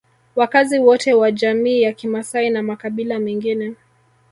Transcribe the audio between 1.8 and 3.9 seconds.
ya kimasai na makabila mengine